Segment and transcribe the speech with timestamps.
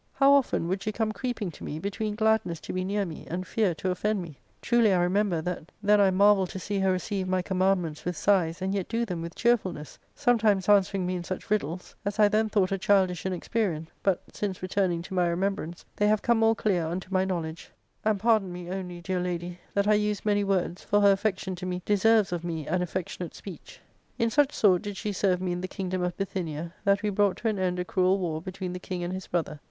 [0.13, 3.45] How often would she come creeping to me, between gladness to be near me and
[3.45, 6.91] fear to offend me I Truly I remember that then I marvelled to see her
[6.91, 11.23] receive my commandments with sighs, and yet do them with cheerfulness, sometimes answering me in
[11.23, 15.85] such riddles as I then thought a childish inexperience; but, since returning to my remembrance,
[15.97, 17.69] they have come more clear unto my knowledge;
[18.03, 21.67] and pardon me, only dear lady, that I use many words, for her affection to
[21.67, 23.79] me deserves of me an affectionate speech*
[24.17, 27.37] "In such sort did she serve me in the kingdom of Bithynia, that we brought
[27.37, 29.59] to an end a cruel war between the king and his brother.